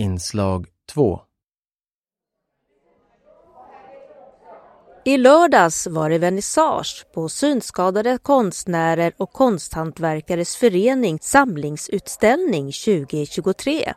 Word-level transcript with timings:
Inslag 0.00 0.66
2 0.92 1.20
I 5.04 5.16
lördags 5.16 5.86
var 5.86 6.10
det 6.10 6.18
vernissage 6.18 7.06
på 7.14 7.28
Synskadade 7.28 8.18
konstnärer 8.22 9.12
och 9.16 9.32
konsthantverkares 9.32 10.56
förening 10.56 11.18
samlingsutställning 11.22 12.72
2023. 12.72 13.92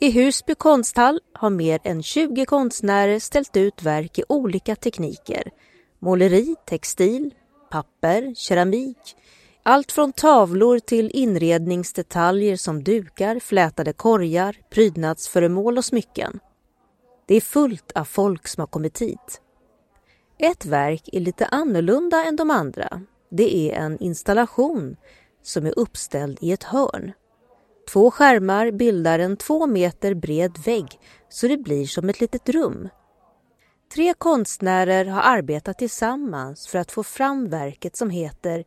I 0.00 0.10
Husby 0.10 0.54
konsthall 0.54 1.20
har 1.34 1.50
mer 1.50 1.80
än 1.84 2.02
20 2.02 2.44
konstnärer 2.46 3.18
ställt 3.18 3.56
ut 3.56 3.82
verk 3.82 4.18
i 4.18 4.24
olika 4.28 4.76
tekniker. 4.76 5.50
Måleri, 5.98 6.54
textil, 6.66 7.34
papper, 7.70 8.34
keramik, 8.34 9.16
allt 9.68 9.92
från 9.92 10.12
tavlor 10.12 10.78
till 10.78 11.10
inredningsdetaljer 11.14 12.56
som 12.56 12.84
dukar, 12.84 13.40
flätade 13.40 13.92
korgar, 13.92 14.56
prydnadsföremål 14.70 15.78
och 15.78 15.84
smycken. 15.84 16.40
Det 17.26 17.34
är 17.34 17.40
fullt 17.40 17.92
av 17.92 18.04
folk 18.04 18.48
som 18.48 18.60
har 18.60 18.66
kommit 18.66 19.02
hit. 19.02 19.40
Ett 20.38 20.66
verk 20.66 21.08
är 21.12 21.20
lite 21.20 21.46
annorlunda 21.46 22.24
än 22.24 22.36
de 22.36 22.50
andra. 22.50 23.02
Det 23.30 23.56
är 23.56 23.76
en 23.80 23.98
installation 23.98 24.96
som 25.42 25.66
är 25.66 25.78
uppställd 25.78 26.38
i 26.40 26.52
ett 26.52 26.64
hörn. 26.64 27.12
Två 27.92 28.10
skärmar 28.10 28.70
bildar 28.70 29.18
en 29.18 29.36
två 29.36 29.66
meter 29.66 30.14
bred 30.14 30.58
vägg 30.64 31.00
så 31.28 31.48
det 31.48 31.56
blir 31.56 31.86
som 31.86 32.08
ett 32.08 32.20
litet 32.20 32.48
rum. 32.48 32.88
Tre 33.94 34.14
konstnärer 34.18 35.04
har 35.04 35.22
arbetat 35.22 35.78
tillsammans 35.78 36.66
för 36.66 36.78
att 36.78 36.92
få 36.92 37.02
fram 37.02 37.48
verket 37.48 37.96
som 37.96 38.10
heter 38.10 38.64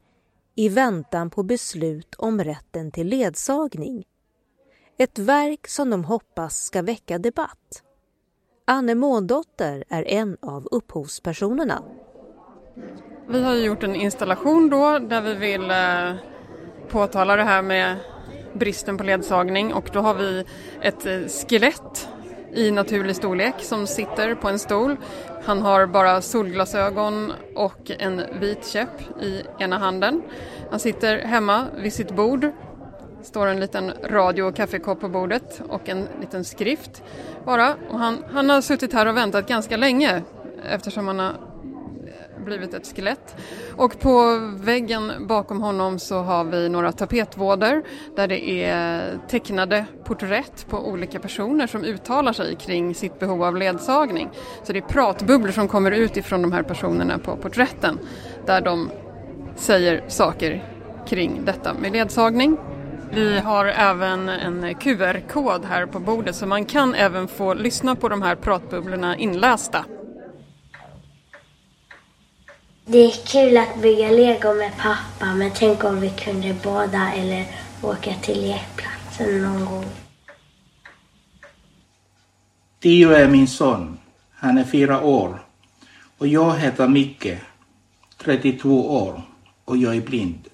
i 0.60 0.70
väntan 0.70 1.30
på 1.30 1.44
beslut 1.44 2.16
om 2.18 2.44
rätten 2.44 2.92
till 2.92 3.08
ledsagning. 3.08 4.04
Ett 4.98 5.20
verk 5.20 5.68
som 5.68 5.90
de 5.90 6.04
hoppas 6.04 6.64
ska 6.64 6.82
väcka 6.82 7.18
debatt. 7.18 7.84
Anne 8.68 8.96
Måndotter 8.96 9.84
är 9.90 10.08
en 10.08 10.38
av 10.42 10.68
upphovspersonerna. 10.72 11.84
Vi 13.30 13.44
har 13.44 13.56
gjort 13.56 13.84
en 13.84 13.96
installation 13.96 14.70
då 14.70 15.00
där 15.00 15.22
vi 15.22 15.34
vill 15.34 15.72
eh, 15.72 16.16
påtala 16.90 17.36
det 17.36 17.44
här 17.44 17.62
med 17.62 17.98
bristen 18.54 18.98
på 18.98 19.04
ledsagning 19.04 19.74
och 19.74 19.90
då 19.94 20.00
har 20.00 20.14
vi 20.14 20.46
ett 20.82 21.06
eh, 21.06 21.20
skelett 21.50 22.09
i 22.54 22.72
naturlig 22.72 23.16
storlek 23.16 23.56
som 23.60 23.88
sitter 23.88 24.36
på 24.36 24.50
en 24.50 24.60
stol. 24.60 24.98
Han 25.44 25.62
har 25.62 25.86
bara 25.86 26.22
solglasögon 26.22 27.34
och 27.56 27.92
en 28.00 28.22
vit 28.40 28.68
käpp 28.68 29.22
i 29.22 29.44
ena 29.60 29.78
handen. 29.78 30.22
Han 30.72 30.80
sitter 30.80 31.18
hemma 31.18 31.66
vid 31.78 31.94
sitt 31.94 32.16
bord 32.16 32.52
står 33.24 33.48
en 33.48 33.60
liten 33.60 33.94
radio 34.04 34.44
och 34.44 34.56
kaffekopp 34.56 35.02
på 35.02 35.10
bordet 35.10 35.62
och 35.70 35.90
en 35.90 36.08
liten 36.22 36.46
skrift 36.46 37.04
bara. 37.46 37.76
Och 37.90 38.00
han, 38.00 38.24
han 38.32 38.50
har 38.50 38.62
suttit 38.62 38.94
här 38.94 39.06
och 39.06 39.18
väntat 39.18 39.48
ganska 39.48 39.78
länge 39.78 40.24
eftersom 40.70 41.08
han 41.08 41.20
har 41.20 41.34
blivit 42.46 42.74
ett 42.74 42.96
skelett. 42.96 43.36
Och 43.76 44.00
på 44.00 44.40
väggen 44.56 45.28
bakom 45.28 45.62
honom 45.62 46.00
så 46.00 46.22
har 46.22 46.44
vi 46.44 46.70
några 46.70 46.92
tapetvåder 46.92 47.84
där 48.16 48.28
det 48.28 48.64
är 48.64 49.18
tecknade 49.28 49.86
porträtt 50.04 50.66
på 50.70 50.88
olika 50.88 51.20
personer 51.20 51.68
som 51.68 51.84
uttalar 51.84 52.34
sig 52.34 52.56
kring 52.56 52.96
sitt 52.96 53.20
behov 53.20 53.44
av 53.44 53.58
ledsagning. 53.58 54.30
Så 54.64 54.74
det 54.74 54.80
är 54.80 54.84
pratbubblor 54.84 55.52
som 55.52 55.68
kommer 55.68 55.92
ut 55.92 56.18
ifrån 56.18 56.42
de 56.42 56.52
här 56.52 56.64
personerna 56.64 57.20
på 57.20 57.36
porträtten 57.36 58.00
där 58.46 58.62
de 58.62 58.90
säger 59.56 60.04
saker 60.08 60.64
kring 61.08 61.46
detta 61.46 61.74
med 61.74 61.92
ledsagning. 61.92 62.58
Vi 63.14 63.40
har 63.40 63.66
även 63.66 64.30
en 64.30 64.76
QR-kod 64.76 65.66
här 65.66 65.86
på 65.86 66.00
bordet 66.00 66.36
så 66.36 66.46
man 66.46 66.66
kan 66.66 66.96
även 66.96 67.28
få 67.28 67.54
lyssna 67.54 67.96
på 67.96 68.10
de 68.10 68.22
här 68.22 68.36
pratbubblorna 68.36 69.18
inlästa. 69.18 69.86
Det 72.92 73.06
är 73.06 73.12
kul 73.12 73.58
att 73.58 73.82
bygga 73.82 74.12
lego 74.12 74.54
med 74.54 74.72
pappa 74.78 75.36
men 75.36 75.52
tänk 75.56 75.84
om 75.84 76.00
vi 76.00 76.10
kunde 76.10 76.56
bada 76.64 77.14
eller 77.14 77.46
åka 77.82 78.14
till 78.22 78.42
lekplatsen 78.42 79.42
någon 79.42 79.66
gång. 79.66 79.86
Tio 82.80 83.12
är 83.12 83.28
min 83.28 83.48
son. 83.48 84.00
Han 84.32 84.58
är 84.58 84.64
fyra 84.64 85.02
år. 85.02 85.46
Och 86.18 86.28
jag 86.28 86.56
heter 86.56 86.88
Micke, 86.88 87.28
32 88.18 89.04
år 89.04 89.22
och 89.66 89.78
jag 89.78 89.96
är 89.96 90.02
blind. 90.02 90.48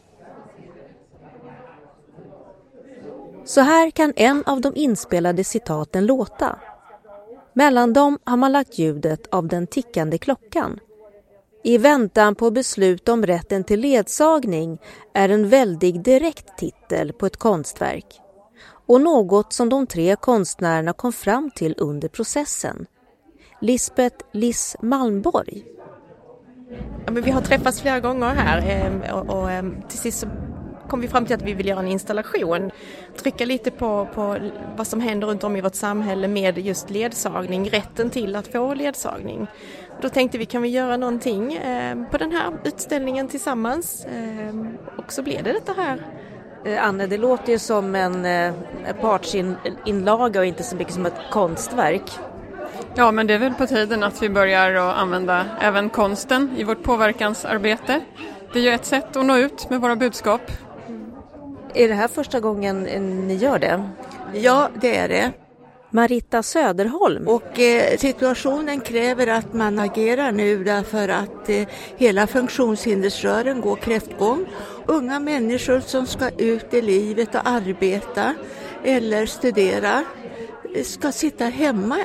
Så 3.46 3.62
här 3.62 3.92
kan 3.92 4.14
en 4.16 4.44
av 4.46 4.62
de 4.62 4.76
inspelade 4.76 5.44
citaten 5.44 6.06
låta. 6.06 6.60
Mellan 7.54 7.94
dem 7.94 8.20
har 8.24 8.38
man 8.38 8.52
lagt 8.52 8.78
ljudet 8.78 9.28
av 9.32 9.48
den 9.48 9.68
tickande 9.68 10.18
klockan. 10.18 10.80
I 11.68 11.78
väntan 11.78 12.36
på 12.36 12.52
beslut 12.52 13.10
om 13.10 13.26
rätten 13.26 13.64
till 13.64 13.80
ledsagning 13.80 14.78
är 15.14 15.30
en 15.30 15.50
väldig 15.50 16.04
direkt 16.04 16.58
titel 16.58 17.14
på 17.14 17.26
ett 17.26 17.38
konstverk 17.38 18.06
och 18.88 19.02
något 19.02 19.54
som 19.54 19.70
de 19.70 19.88
tre 19.88 20.16
konstnärerna 20.16 20.94
kom 20.94 21.14
fram 21.14 21.52
till 21.56 21.76
under 21.78 22.08
processen. 22.08 22.86
Lisbeth 23.62 24.26
Liss 24.34 24.76
Malmborg. 24.82 25.66
Ja, 27.06 27.12
men 27.12 27.24
vi 27.24 27.32
har 27.32 27.42
träffats 27.42 27.82
flera 27.82 28.00
gånger 28.00 28.36
här 28.36 28.62
ehm, 28.70 29.02
och, 29.14 29.30
och, 29.30 29.44
och 29.44 29.90
till 29.90 30.00
sist 30.00 30.20
så 30.20 30.28
kom 30.90 31.02
vi 31.02 31.08
fram 31.08 31.26
till 31.26 31.36
att 31.36 31.42
vi 31.42 31.54
vill 31.54 31.68
göra 31.68 31.80
en 31.80 31.88
installation. 31.88 32.72
Trycka 33.18 33.46
lite 33.46 33.72
på, 33.72 34.08
på 34.14 34.38
vad 34.78 34.88
som 34.88 35.00
händer 35.00 35.28
runt 35.28 35.44
om 35.44 35.56
i 35.56 35.62
vårt 35.62 35.76
samhälle 35.76 36.28
med 36.28 36.58
just 36.58 36.90
ledsagning, 36.90 37.70
rätten 37.70 38.10
till 38.10 38.36
att 38.36 38.48
få 38.48 38.74
ledsagning. 38.74 39.48
Då 40.02 40.10
tänkte 40.10 40.38
vi, 40.38 40.46
kan 40.46 40.62
vi 40.62 40.70
göra 40.70 40.98
någonting 40.98 41.54
eh, 41.54 41.98
på 42.12 42.18
den 42.18 42.32
här 42.32 42.54
utställningen 42.64 43.28
tillsammans? 43.28 44.06
Eh, 44.06 44.56
och 44.98 45.14
så 45.14 45.24
blev 45.24 45.44
det 45.44 45.54
detta 45.54 45.74
här. 45.78 46.02
Eh, 46.66 46.88
Anne, 46.88 47.08
det 47.08 47.18
låter 47.18 47.52
ju 47.52 47.60
som 47.60 47.96
en 47.96 48.54
partsinlaga 49.02 50.40
och 50.40 50.46
inte 50.46 50.64
så 50.64 50.76
mycket 50.76 50.94
som 50.94 51.06
ett 51.06 51.20
konstverk. 51.32 52.12
Ja, 52.96 53.12
men 53.12 53.28
det 53.28 53.34
är 53.34 53.40
väl 53.40 53.54
på 53.54 53.68
tiden 53.68 54.04
att 54.04 54.24
vi 54.24 54.30
börjar 54.30 54.74
att 54.74 54.98
använda 54.98 55.46
även 55.62 55.90
konsten 55.90 56.54
i 56.58 56.64
vårt 56.64 56.84
påverkansarbete. 56.84 58.02
Det 58.54 58.60
är 58.60 58.64
ju 58.64 58.70
ett 58.70 58.86
sätt 58.86 59.16
att 59.16 59.26
nå 59.26 59.38
ut 59.38 59.70
med 59.70 59.82
våra 59.82 59.96
budskap 59.96 60.42
är 61.76 61.88
det 61.88 61.94
här 61.94 62.08
första 62.08 62.40
gången 62.40 62.84
ni 63.28 63.36
gör 63.36 63.60
det? 63.60 63.90
Ja, 64.34 64.70
det 64.82 64.96
är 64.96 65.08
det. 65.08 65.32
Marita 65.90 66.44
Söderholm. 66.44 67.28
Och 67.28 67.60
eh, 67.60 67.98
situationen 67.98 68.82
kräver 68.82 69.28
att 69.28 69.54
man 69.54 69.80
agerar 69.80 70.32
nu 70.32 70.64
därför 70.64 71.10
att 71.10 71.50
eh, 71.50 71.68
hela 71.98 72.28
funktionshindersrören 72.28 73.62
går 73.62 73.76
kräftgång. 73.76 74.46
Unga 74.86 75.20
människor 75.20 75.80
som 75.80 76.06
ska 76.08 76.30
ut 76.30 76.74
i 76.74 76.82
livet 76.82 77.36
och 77.36 77.48
arbeta 77.48 78.34
eller 78.84 79.26
studera 79.26 80.04
eh, 80.76 80.84
ska 80.84 81.12
sitta 81.12 81.46
hemma 81.46 81.98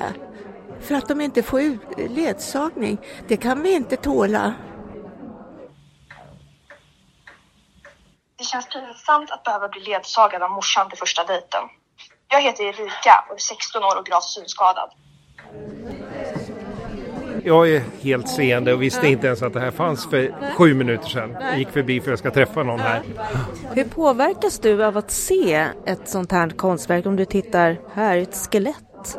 för 0.80 0.94
att 0.94 1.08
de 1.08 1.20
inte 1.20 1.42
får 1.42 1.78
ledsagning. 2.08 2.98
Det 3.28 3.36
kan 3.36 3.62
vi 3.62 3.72
inte 3.72 3.96
tåla. 3.96 4.54
Det 8.40 8.44
känns 8.44 8.66
pinsamt 8.66 9.30
att 9.30 9.44
behöva 9.44 9.68
bli 9.68 9.80
ledsagad 9.80 10.42
av 10.42 10.50
morsan 10.50 10.88
till 10.88 10.98
första 10.98 11.24
dejten. 11.24 11.60
Jag 12.28 12.42
heter 12.42 12.64
Erika 12.64 13.24
och 13.28 13.34
är 13.34 13.38
16 13.38 13.84
år 13.84 13.98
och 13.98 14.06
gravt 14.06 14.24
synskadad. 14.24 14.90
Jag 17.44 17.70
är 17.70 17.82
helt 18.02 18.28
seende 18.28 18.72
och 18.72 18.82
visste 18.82 19.06
inte 19.06 19.26
ens 19.26 19.42
att 19.42 19.52
det 19.52 19.60
här 19.60 19.70
fanns 19.70 20.10
för 20.10 20.34
sju 20.56 20.74
minuter 20.74 21.08
sedan. 21.08 21.36
Jag 21.40 21.58
gick 21.58 21.70
förbi 21.70 22.00
för 22.00 22.06
att 22.06 22.10
jag 22.12 22.18
ska 22.18 22.30
träffa 22.30 22.62
någon 22.62 22.80
här. 22.80 23.02
Hur 23.74 23.84
påverkas 23.84 24.58
du 24.58 24.84
av 24.84 24.96
att 24.96 25.10
se 25.10 25.66
ett 25.86 26.08
sånt 26.08 26.32
här 26.32 26.50
konstverk 26.50 27.06
om 27.06 27.16
du 27.16 27.24
tittar 27.24 27.80
här, 27.94 28.16
ett 28.16 28.48
skelett? 28.50 29.18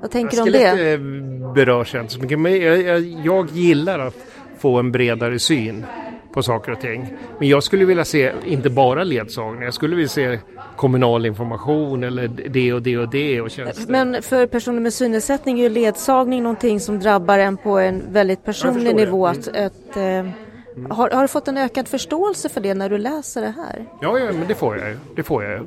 Vad 0.00 0.10
tänker 0.10 0.36
du 0.36 0.42
om 0.42 0.52
det? 0.52 0.70
Skelett 0.70 1.00
eh, 1.00 1.52
berörs 1.52 1.94
jag 1.94 2.02
inte 2.02 2.12
så 2.12 2.20
mycket, 2.20 2.38
men 2.38 2.60
jag, 2.60 2.82
jag, 2.82 3.00
jag 3.24 3.50
gillar 3.50 3.98
att 3.98 4.16
få 4.58 4.78
en 4.78 4.92
bredare 4.92 5.38
syn 5.38 5.86
på 6.32 6.42
saker 6.42 6.72
och 6.72 6.80
ting. 6.80 7.14
Men 7.38 7.48
jag 7.48 7.62
skulle 7.62 7.84
vilja 7.84 8.04
se 8.04 8.32
inte 8.44 8.70
bara 8.70 9.04
ledsagning, 9.04 9.62
jag 9.62 9.74
skulle 9.74 9.96
vilja 9.96 10.08
se 10.08 10.38
kommunal 10.76 11.26
information 11.26 12.04
eller 12.04 12.28
det 12.28 12.72
och 12.72 12.82
det 12.82 12.98
och 12.98 13.08
det 13.10 13.40
och 13.40 13.50
tjänster. 13.50 13.92
Men 13.92 14.22
för 14.22 14.46
personer 14.46 14.80
med 14.80 14.92
synnedsättning 14.92 15.58
är 15.58 15.62
ju 15.62 15.68
ledsagning 15.68 16.42
någonting 16.42 16.80
som 16.80 17.00
drabbar 17.00 17.38
en 17.38 17.56
på 17.56 17.78
en 17.78 18.02
väldigt 18.12 18.44
personlig 18.44 18.96
nivå. 18.96 19.26
Att, 19.26 19.48
mm. 19.48 19.66
att, 19.66 19.96
eh, 19.96 20.96
har, 20.96 21.10
har, 21.10 21.22
du 21.22 21.28
fått 21.28 21.48
en 21.48 21.56
ökad 21.58 21.88
förståelse 21.88 22.48
för 22.48 22.60
det 22.60 22.74
när 22.74 22.90
du 22.90 22.98
läser 22.98 23.40
det 23.40 23.54
här? 23.56 23.86
Ja, 24.00 24.18
ja 24.18 24.32
men 24.32 24.48
det 24.48 24.54
får 24.54 24.78
jag. 24.78 24.96
Det 25.16 25.22
får 25.22 25.44
jag. 25.44 25.66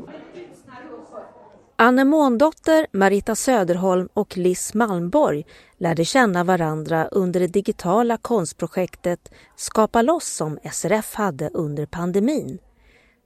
Anne 1.83 2.05
Måndotter, 2.05 2.87
Marita 2.91 3.35
Söderholm 3.35 4.09
och 4.13 4.37
Liss 4.37 4.73
Malmborg 4.73 5.45
lärde 5.77 6.05
känna 6.05 6.43
varandra 6.43 7.07
under 7.07 7.39
det 7.39 7.47
digitala 7.47 8.17
konstprojektet 8.17 9.31
Skapa 9.55 10.01
loss 10.01 10.27
som 10.27 10.59
SRF 10.71 11.15
hade 11.15 11.49
under 11.53 11.85
pandemin. 11.85 12.59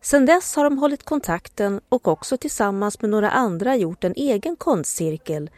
Sedan 0.01 0.25
dess 0.25 0.55
har 0.55 0.63
de 0.63 0.77
hållit 0.77 1.03
kontakten 1.03 1.81
och 1.89 2.07
också 2.07 2.37
tillsammans 2.37 3.01
med 3.01 3.09
några 3.09 3.29
andra 3.29 3.75
gjort 3.75 4.03
en 4.03 4.13
egen 4.15 4.55
konstcirkel 4.55 5.49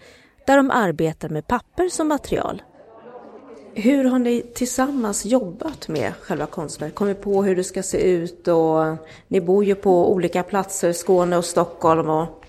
där 0.47 0.57
de 0.57 0.71
arbetar 0.71 1.29
med 1.29 1.47
papper 1.47 1.89
som 1.89 2.07
material. 2.07 2.61
Hur 3.73 4.03
har 4.03 4.19
ni 4.19 4.41
tillsammans 4.53 5.25
jobbat 5.25 5.87
med 5.87 6.13
själva 6.21 6.45
konstverket? 6.45 6.95
Kommit 6.95 7.21
på 7.21 7.43
hur 7.43 7.55
det 7.55 7.63
ska 7.63 7.83
se 7.83 8.11
ut 8.11 8.47
och 8.47 8.97
ni 9.27 9.41
bor 9.41 9.63
ju 9.63 9.75
på 9.75 10.11
olika 10.11 10.43
platser, 10.43 10.93
Skåne 10.93 11.37
och 11.37 11.45
Stockholm. 11.45 12.09
Och... 12.09 12.43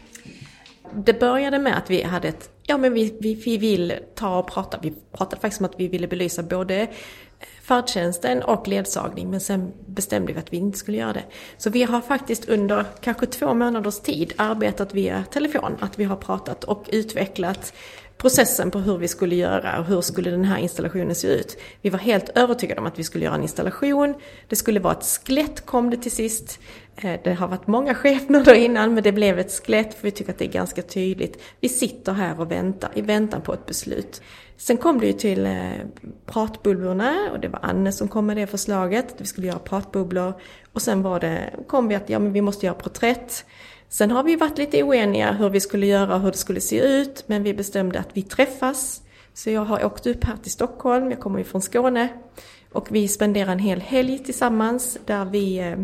Det 0.95 1.21
började 1.21 1.59
med 1.59 1.79
att 1.79 1.91
vi 1.91 2.03
hade 2.03 2.29
ett, 2.29 2.51
ja 2.63 2.79
men 2.79 2.95
vi, 2.95 3.19
vi, 3.21 3.35
vi 3.35 3.59
vill 3.59 3.95
ta 4.15 4.39
och 4.39 4.51
prata, 4.51 4.79
vi 4.83 4.93
pratade 5.13 5.41
faktiskt 5.41 5.61
om 5.61 5.65
att 5.65 5.81
vi 5.81 5.89
ville 5.89 6.09
belysa 6.09 6.43
både 6.43 6.81
eh, 6.81 6.89
färdtjänsten 7.63 8.43
och 8.43 8.69
ledsagning 8.69 9.31
men 9.31 9.41
sen 9.41 9.73
bestämde 9.87 10.33
vi 10.33 10.39
att 10.39 10.53
vi 10.53 10.57
inte 10.57 10.79
skulle 10.79 10.99
göra 10.99 11.13
det. 11.13 11.25
Så 11.57 11.71
vi 11.71 11.83
har 11.83 12.01
faktiskt 12.01 12.49
under 12.49 12.85
kanske 13.01 13.27
två 13.27 13.55
månaders 13.55 14.01
tid 14.01 14.33
arbetat 14.37 14.95
via 14.95 15.25
telefon, 15.31 15.77
att 15.81 15.99
vi 15.99 16.05
har 16.05 16.17
pratat 16.17 16.65
och 16.65 16.89
utvecklat 16.93 17.73
processen 18.19 18.71
på 18.71 18.79
hur 18.79 18.99
vi 18.99 19.09
skulle 19.09 19.35
göra 19.35 19.79
och 19.79 19.85
hur 19.85 20.01
skulle 20.01 20.31
den 20.31 20.45
här 20.45 20.59
installationen 20.59 21.15
se 21.15 21.29
ut. 21.29 21.59
Vi 21.83 21.91
var 21.91 21.99
helt 21.99 22.29
övertygade 22.35 22.81
om 22.81 22.87
att 22.87 22.99
vi 22.99 23.05
skulle 23.05 23.25
göra 23.25 23.35
en 23.35 23.43
installation. 23.43 24.15
Det 24.49 24.57
skulle 24.57 24.81
vara 24.81 24.95
ett 24.95 25.21
skelett 25.27 25.67
kom 25.67 25.91
det 25.91 25.97
till 25.97 26.13
sist. 26.13 26.61
Eh, 27.03 27.21
det 27.25 27.35
har 27.35 27.49
varit 27.49 27.67
många 27.67 27.95
skepnader 27.95 28.55
innan 28.55 28.95
men 28.95 29.03
det 29.03 29.13
blev 29.13 29.39
ett 29.39 29.53
skelett 29.53 29.95
för 29.95 30.03
vi 30.03 30.11
tycker 30.11 30.33
att 30.33 30.39
det 30.39 30.45
är 30.45 30.53
ganska 30.53 30.83
tydligt. 30.83 31.43
Vi 31.61 31.69
sitter 31.69 32.13
här 32.13 32.41
och 32.41 32.51
väntar 32.51 32.91
i 32.95 33.01
väntan 33.01 33.41
på 33.41 33.55
ett 33.55 33.67
beslut. 33.67 34.23
Sen 34.57 34.77
kom 34.77 35.01
det 35.01 35.07
ju 35.07 35.13
till 35.13 35.47
eh, 35.47 35.73
pratbubblorna 36.27 37.31
och 37.33 37.41
det 37.41 37.49
var 37.49 37.61
Anne 37.63 37.93
som 37.93 38.09
kom 38.09 38.27
med 38.27 38.37
det 38.37 38.47
förslaget. 38.47 39.13
att 39.13 39.21
Vi 39.21 39.27
skulle 39.27 39.47
göra 39.47 39.59
pratbubblor. 39.59 40.33
Och 40.73 40.83
sen 40.83 41.03
var 41.03 41.21
det, 41.21 41.51
kom 41.67 41.89
vi 41.89 41.95
att 41.95 42.09
ja, 42.11 42.19
men 42.19 42.33
vi 42.33 42.41
måste 42.41 42.67
göra 42.67 42.77
porträtt. 42.77 43.45
Sen 43.89 44.11
har 44.11 44.23
vi 44.23 44.37
varit 44.37 44.59
lite 44.59 44.83
oeniga 44.83 45.33
hur 45.33 45.51
vi 45.51 45.61
skulle 45.61 45.87
göra 45.87 46.15
och 46.15 46.21
hur 46.21 46.31
det 46.31 46.37
skulle 46.37 46.61
se 46.61 47.01
ut. 47.01 47.25
Men 47.27 47.43
vi 47.43 47.55
bestämde 47.55 47.99
att 47.99 48.09
vi 48.13 48.23
träffas. 48.23 49.03
Så 49.35 49.51
jag 49.51 49.65
har 49.65 49.85
åkt 49.85 50.07
upp 50.07 50.25
här 50.25 50.37
till 50.37 50.53
Stockholm, 50.53 51.11
jag 51.11 51.21
kommer 51.21 51.39
ju 51.39 51.45
från 51.45 51.63
Skåne. 51.63 52.09
Och 52.73 52.89
vi 52.91 53.09
spenderar 53.09 53.53
en 53.53 53.59
hel 53.59 53.81
helg 53.81 54.19
tillsammans 54.19 54.99
där 55.07 55.25
vi 55.25 55.59
eh, 55.59 55.77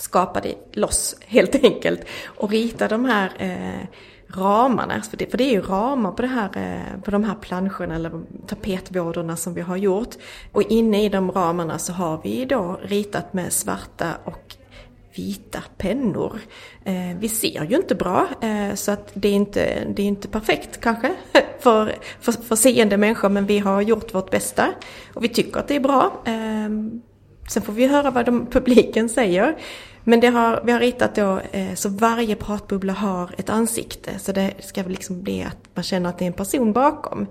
skapade 0.00 0.54
loss 0.72 1.16
helt 1.26 1.64
enkelt 1.64 2.00
och 2.24 2.50
ritade 2.50 2.94
de 2.94 3.04
här 3.04 3.30
eh, 3.38 3.86
ramarna, 4.34 5.02
för 5.02 5.16
det, 5.16 5.30
för 5.30 5.38
det 5.38 5.44
är 5.44 5.52
ju 5.52 5.60
ramar 5.60 6.12
på, 6.12 6.22
det 6.22 6.28
här, 6.28 6.50
eh, 6.54 7.00
på 7.02 7.10
de 7.10 7.24
här 7.24 7.34
planscherna 7.34 7.94
eller 7.94 8.22
tapetvårdorna 8.46 9.36
som 9.36 9.54
vi 9.54 9.60
har 9.60 9.76
gjort. 9.76 10.14
Och 10.52 10.62
inne 10.62 11.04
i 11.04 11.08
de 11.08 11.30
ramarna 11.30 11.78
så 11.78 11.92
har 11.92 12.20
vi 12.24 12.44
då 12.44 12.80
ritat 12.82 13.32
med 13.32 13.52
svarta 13.52 14.14
och 14.24 14.56
vita 15.14 15.62
pennor. 15.78 16.40
Eh, 16.84 17.18
vi 17.18 17.28
ser 17.28 17.64
ju 17.64 17.76
inte 17.76 17.94
bra 17.94 18.28
eh, 18.40 18.74
så 18.74 18.90
att 18.90 19.10
det 19.14 19.28
är 19.28 19.32
inte, 19.32 19.84
det 19.96 20.02
är 20.02 20.06
inte 20.06 20.28
perfekt 20.28 20.80
kanske 20.80 21.14
för, 21.60 21.94
för, 22.20 22.32
för 22.32 22.56
seende 22.56 22.96
människor 22.96 23.28
men 23.28 23.46
vi 23.46 23.58
har 23.58 23.80
gjort 23.80 24.14
vårt 24.14 24.30
bästa 24.30 24.68
och 25.14 25.24
vi 25.24 25.28
tycker 25.28 25.60
att 25.60 25.68
det 25.68 25.76
är 25.76 25.80
bra. 25.80 26.22
Eh, 26.24 26.68
sen 27.48 27.62
får 27.62 27.72
vi 27.72 27.86
höra 27.86 28.10
vad 28.10 28.26
de, 28.26 28.46
publiken 28.46 29.08
säger. 29.08 29.56
Men 30.10 30.20
det 30.20 30.26
har, 30.26 30.60
vi 30.64 30.72
har 30.72 30.80
ritat 30.80 31.14
då 31.14 31.40
eh, 31.52 31.74
så 31.74 31.88
varje 31.88 32.36
pratbubbla 32.36 32.92
har 32.92 33.34
ett 33.38 33.50
ansikte. 33.50 34.18
Så 34.18 34.32
det 34.32 34.54
ska 34.58 34.82
liksom 34.82 35.22
bli 35.22 35.42
att 35.42 35.58
man 35.74 35.82
känner 35.82 36.10
att 36.10 36.18
det 36.18 36.24
är 36.24 36.26
en 36.26 36.32
person 36.32 36.72
bakom. 36.72 37.26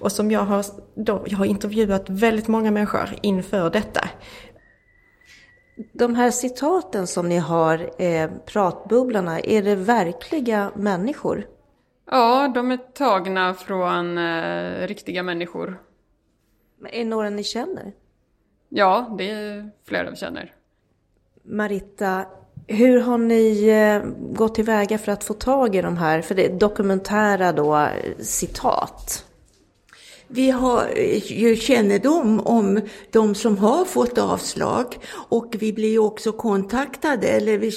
Och 0.00 0.12
som 0.12 0.30
jag 0.30 0.40
har, 0.40 0.64
då, 0.94 1.24
jag 1.26 1.38
har 1.38 1.44
intervjuat 1.44 2.10
väldigt 2.10 2.48
många 2.48 2.70
människor 2.70 3.08
inför 3.22 3.70
detta. 3.70 4.08
De 5.92 6.14
här 6.14 6.30
citaten 6.30 7.06
som 7.06 7.28
ni 7.28 7.38
har, 7.38 8.02
eh, 8.02 8.30
pratbubblorna, 8.46 9.40
är 9.40 9.62
det 9.62 9.74
verkliga 9.74 10.70
människor? 10.76 11.46
Ja, 12.10 12.52
de 12.54 12.70
är 12.70 12.76
tagna 12.76 13.54
från 13.54 14.18
eh, 14.18 14.86
riktiga 14.86 15.22
människor. 15.22 15.82
Men 16.80 16.92
är 16.92 16.98
det 16.98 17.04
några 17.04 17.30
ni 17.30 17.44
känner? 17.44 17.92
Ja, 18.68 19.14
det 19.18 19.30
är 19.30 19.70
flera 19.84 20.10
vi 20.10 20.16
känner. 20.16 20.52
Maritta, 21.44 22.24
hur 22.66 23.00
har 23.00 23.18
ni 23.18 23.68
eh, 23.68 24.10
gått 24.34 24.54
tillväga 24.54 24.98
för 24.98 25.12
att 25.12 25.24
få 25.24 25.34
tag 25.34 25.76
i 25.76 25.82
de 25.82 25.96
här, 25.96 26.22
för 26.22 26.34
det 26.34 26.46
är 26.46 26.58
dokumentära 26.58 27.52
då, 27.52 27.76
eh, 27.76 28.18
citat? 28.18 29.24
Vi 30.28 30.50
har 30.50 30.90
eh, 30.96 31.32
ju 31.32 31.56
kännedom 31.56 32.40
om 32.40 32.80
de 33.10 33.34
som 33.34 33.58
har 33.58 33.84
fått 33.84 34.18
avslag 34.18 34.98
och 35.12 35.54
vi 35.58 35.72
blir 35.72 35.98
också 35.98 36.32
kontaktade 36.32 37.28
eller 37.28 37.58
vi 37.58 37.72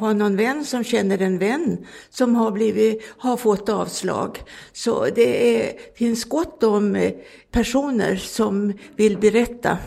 har 0.00 0.14
någon 0.14 0.36
vän 0.36 0.64
som 0.64 0.84
känner 0.84 1.22
en 1.22 1.38
vän 1.38 1.86
som 2.10 2.34
har, 2.34 2.50
blivit, 2.50 3.02
har 3.18 3.36
fått 3.36 3.68
avslag. 3.68 4.42
Så 4.72 5.06
det 5.14 5.56
är, 5.56 5.72
finns 5.94 6.24
gott 6.24 6.62
om 6.62 7.10
personer 7.50 8.16
som 8.16 8.72
vill 8.96 9.18
berätta. 9.18 9.78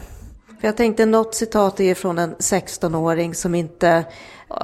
För 0.60 0.68
jag 0.68 0.78
tänkte 0.78 1.06
något 1.06 1.36
citat 1.36 1.80
är 1.80 1.96
från 1.96 2.20
en 2.20 2.36
16-åring 2.36 3.36
som 3.36 3.56
inte 3.56 4.06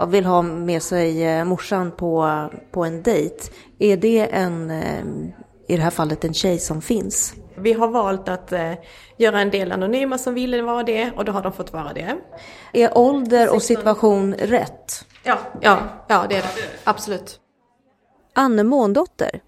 vill 0.07 0.25
ha 0.25 0.42
med 0.42 0.84
sig 0.84 1.24
eh, 1.24 1.45
morsan 1.45 1.92
på, 1.92 2.50
på 2.72 2.84
en 2.84 3.04
dejt. 3.04 3.36
Är 3.80 3.98
det 3.98 4.28
en, 4.31 4.72
eh, 4.72 5.04
i 5.68 5.75
det 5.75 5.81
här 5.81 5.90
fallet 5.90 6.24
en 6.24 6.34
tjej 6.34 6.60
som 6.60 6.81
finns? 6.81 7.34
Vi 7.56 7.74
har 7.74 7.88
valt 7.88 8.30
att 8.30 8.51
eh, 8.51 8.74
göra 9.18 9.42
en 9.42 9.51
del 9.51 9.72
anonyma 9.72 10.18
som 10.18 10.34
ville 10.34 10.62
vara 10.62 10.84
det 10.84 11.12
och 11.12 11.25
då 11.25 11.31
har 11.31 11.42
de 11.42 11.54
fått 11.54 11.74
vara 11.74 11.94
det. 11.94 12.18
Är 12.74 12.98
ålder 12.98 13.56
och 13.56 13.62
situation 13.62 14.34
rätt? 14.34 15.06
Ja, 15.24 15.38
ja, 15.62 15.80
ja 16.07 16.25
det 16.30 16.36
är 16.36 16.42
det. 16.42 16.50
Absolut. 16.84 17.39
Anne 18.34 18.63
Måndotter. 18.63 19.42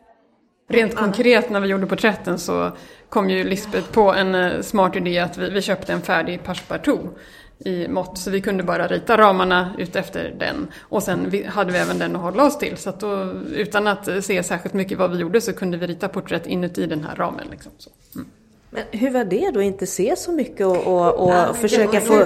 Rent 0.68 0.96
konkret 0.96 1.50
när 1.50 1.60
vi 1.60 1.68
gjorde 1.68 1.86
porträtten 1.86 2.40
så 2.40 2.72
kom 3.10 3.30
ju 3.30 3.44
Lisbeth 3.44 3.92
på 3.92 4.14
en 4.14 4.36
eh, 4.36 4.62
smart 4.62 4.96
idé 4.96 5.20
att 5.20 5.38
vi, 5.38 5.50
vi 5.50 5.62
köpte 5.62 5.94
en 5.94 6.02
färdig 6.02 6.44
passepartout 6.44 7.18
i 7.60 7.88
mått 7.88 8.18
så 8.18 8.32
vi 8.32 8.42
kunde 8.42 8.64
bara 8.64 8.88
rita 8.88 9.18
ramarna 9.18 9.76
utefter 9.78 10.36
den. 10.40 10.68
Och 10.82 11.04
sen 11.04 11.46
hade 11.48 11.72
vi 11.72 11.78
även 11.78 12.00
den 12.00 12.16
att 12.16 12.22
hålla 12.22 12.46
oss 12.46 12.58
till 12.58 12.78
så 12.78 12.90
att 12.90 13.00
då, 13.00 13.32
utan 13.54 13.88
att 13.88 14.26
se 14.26 14.44
särskilt 14.44 14.74
mycket 14.74 14.98
vad 14.98 15.12
vi 15.12 15.18
gjorde 15.18 15.42
så 15.42 15.54
kunde 15.54 15.78
vi 15.78 15.88
rita 15.88 16.08
porträtt 16.08 16.48
inuti 16.48 16.86
den 16.86 17.04
här 17.04 17.16
ramen. 17.16 17.48
Liksom. 17.52 17.72
Mm. 18.16 18.28
Men 18.70 18.84
hur 18.92 19.10
var 19.12 19.24
det 19.24 19.52
då, 19.54 19.62
inte 19.62 19.88
se 19.88 20.16
så 20.18 20.32
mycket 20.32 20.66
och, 20.66 20.78
och, 20.78 21.26
och 21.26 21.34
ja, 21.34 21.54
försöka 21.54 22.02
få... 22.02 22.26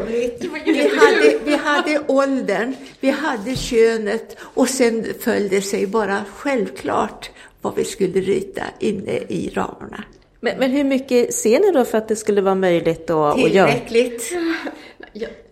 Vi 0.65 0.89
hade, 1.00 1.39
vi 1.44 1.56
hade 1.56 2.00
åldern, 2.07 2.75
vi 3.00 3.09
hade 3.09 3.56
könet 3.56 4.38
och 4.41 4.69
sen 4.69 5.06
följde 5.19 5.62
sig 5.62 5.88
bara 5.88 6.24
självklart 6.36 7.30
vad 7.62 7.76
vi 7.76 7.86
skulle 7.86 8.22
rita 8.22 8.64
inne 8.80 9.12
i 9.12 9.51
ramarna. 9.54 10.04
Men, 10.39 10.60
men 10.60 10.72
hur 10.72 10.84
mycket 10.84 11.34
ser 11.34 11.60
ni 11.60 11.72
då 11.72 11.86
för 11.86 11.98
att 11.98 12.08
det 12.08 12.16
skulle 12.16 12.42
vara 12.42 12.56
möjligt 12.56 13.10
att, 13.10 13.44
att 13.44 13.54
göra? 13.54 13.72
Tillräckligt. 13.72 14.34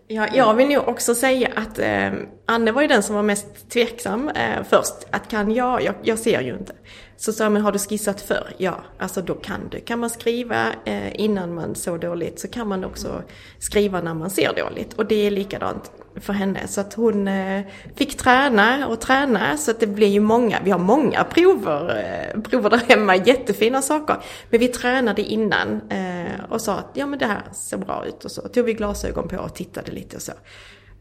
Ja, 0.10 0.28
jag 0.34 0.54
vill 0.54 0.68
nog 0.68 0.88
också 0.88 1.16
säga 1.16 1.50
att 1.56 1.80
eh, 1.80 2.12
Anne 2.46 2.72
var 2.72 2.82
ju 2.82 2.88
den 2.88 3.04
som 3.04 3.16
var 3.16 3.24
mest 3.24 3.70
tveksam 3.70 4.30
eh, 4.30 4.64
först. 4.70 4.94
Att 5.12 5.30
kan 5.30 5.52
jag? 5.52 5.84
jag? 5.84 5.96
Jag 6.04 6.20
ser 6.20 6.42
ju 6.42 6.54
inte. 6.54 6.74
Så 7.18 7.34
sa 7.34 7.50
men 7.50 7.62
har 7.62 7.72
du 7.72 7.80
skissat 7.80 8.22
förr? 8.22 8.54
Ja, 8.58 8.84
alltså 8.98 9.22
då 9.22 9.34
kan 9.34 9.70
du. 9.72 9.80
Kan 9.80 10.00
man 10.00 10.10
skriva 10.10 10.66
eh, 10.86 11.22
innan 11.22 11.56
man 11.56 11.76
såg 11.76 12.00
dåligt 12.00 12.40
så 12.40 12.48
kan 12.48 12.68
man 12.68 12.84
också 12.84 13.24
skriva 13.60 14.02
när 14.02 14.14
man 14.14 14.30
ser 14.30 14.54
dåligt. 14.54 14.94
Och 14.94 15.06
det 15.06 15.28
är 15.28 15.32
likadant 15.32 15.92
för 16.22 16.34
henne. 16.34 16.68
Så 16.68 16.82
att 16.82 16.94
hon 16.94 17.28
eh, 17.28 17.62
fick 17.96 18.18
träna 18.18 18.88
och 18.88 19.02
träna. 19.02 19.58
Så 19.58 19.72
att 19.72 19.80
det 19.80 19.88
blir 19.88 20.08
ju 20.08 20.20
många, 20.20 20.60
vi 20.64 20.72
har 20.72 20.80
många 20.80 21.24
prover, 21.24 22.04
eh, 22.36 22.42
prover 22.42 22.70
där 22.70 22.82
hemma, 22.88 23.16
jättefina 23.16 23.82
saker. 23.82 24.18
Men 24.50 24.60
vi 24.60 24.68
tränade 24.68 25.22
innan 25.22 25.82
eh, 25.92 26.44
och 26.50 26.62
sa 26.62 26.76
att 26.76 26.90
ja 26.94 27.06
men 27.06 27.20
det 27.20 27.26
här 27.26 27.44
ser 27.54 27.78
bra 27.78 28.06
ut. 28.06 28.26
Och 28.26 28.32
så 28.32 28.42
tog 28.42 28.66
vi 28.66 28.74
glasögon 28.74 29.28
på 29.28 29.38
och 29.38 29.56
tittade 29.56 29.92
lite 29.92 30.16
och 30.16 30.22
så. 30.22 30.34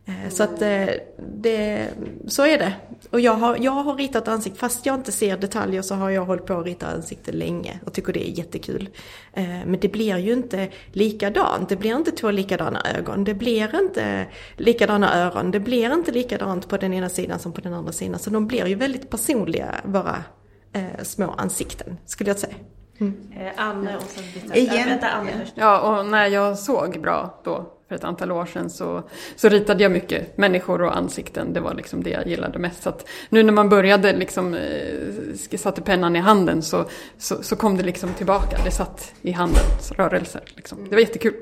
Eh, 0.07 0.31
så 0.31 0.43
att 0.43 0.63
eh, 0.63 0.87
det, 1.19 1.89
så 2.27 2.47
är 2.47 2.59
det. 2.59 2.73
Och 3.11 3.21
jag 3.21 3.33
har, 3.33 3.57
jag 3.61 3.73
har 3.73 3.97
ritat 3.97 4.29
ansikte, 4.29 4.59
fast 4.59 4.87
jag 4.87 4.95
inte 4.95 5.13
ser 5.13 5.37
detaljer 5.37 5.83
så 5.83 5.95
har 5.95 6.11
jag 6.11 6.25
hållit 6.25 6.47
på 6.47 6.55
att 6.55 6.67
rita 6.67 6.87
ansikte 6.87 7.33
länge 7.33 7.81
och 7.87 7.93
tycker 7.93 8.13
det 8.13 8.29
är 8.29 8.39
jättekul. 8.39 8.89
Eh, 9.33 9.45
men 9.45 9.81
det 9.81 9.89
blir 9.89 10.17
ju 10.17 10.33
inte 10.33 10.69
likadant, 10.93 11.69
det 11.69 11.77
blir 11.77 11.97
inte 11.97 12.11
två 12.11 12.31
likadana 12.31 12.83
ögon, 12.99 13.25
det 13.25 13.35
blir 13.35 13.81
inte 13.81 14.27
likadana 14.57 15.15
öron, 15.15 15.51
det 15.51 15.61
blir 15.61 15.93
inte 15.93 16.13
likadant 16.13 16.69
på 16.69 16.77
den 16.77 16.93
ena 16.93 17.09
sidan 17.09 17.39
som 17.39 17.53
på 17.53 17.61
den 17.61 17.75
andra 17.75 17.93
sidan. 17.93 18.19
Så 18.19 18.31
de 18.31 18.47
blir 18.47 18.67
ju 18.67 18.75
väldigt 18.75 19.11
personliga, 19.11 19.75
våra 19.85 20.25
eh, 20.73 21.03
små 21.03 21.35
ansikten, 21.39 21.99
skulle 22.05 22.31
jag 22.31 22.39
säga. 22.39 22.55
Mm. 22.99 23.17
Anne 23.57 23.97
och 23.97 24.03
sen 24.03 24.55
Igen. 24.55 24.99
Anne 25.03 25.47
Ja, 25.55 25.81
och 25.81 26.07
när 26.07 26.27
jag 26.27 26.59
såg 26.59 27.01
bra 27.01 27.41
då 27.45 27.76
för 27.89 27.95
ett 27.95 28.05
antal 28.05 28.33
år 28.33 28.47
sedan 28.47 28.71
så, 28.71 29.03
så 29.37 29.49
ritade 29.49 29.83
jag 29.83 29.93
mycket 29.93 30.39
människor 30.39 30.83
och 30.83 30.97
ansikten. 30.97 31.53
Det 31.53 31.61
var 31.61 31.75
liksom 31.75 32.03
det 32.03 32.11
jag 32.11 32.27
gillade 32.27 32.59
mest. 32.59 32.83
Så 32.83 32.89
att 32.89 33.09
nu 33.29 33.43
när 33.43 33.53
man 33.53 33.69
började 33.69 34.13
liksom, 34.13 34.55
eh, 34.55 35.57
satte 35.59 35.83
pennan 35.83 36.17
i 36.17 36.19
handen 36.19 36.63
så, 36.63 36.85
så, 37.19 37.43
så, 37.43 37.57
kom 37.57 37.77
det 37.77 37.83
liksom 37.83 38.15
tillbaka. 38.15 38.59
Det 38.65 38.71
satt 38.71 39.13
i 39.23 39.31
handens 39.33 39.93
rörelser. 39.93 40.43
Liksom. 40.57 40.79
Det 40.89 40.95
var 40.95 41.01
jättekul. 41.01 41.35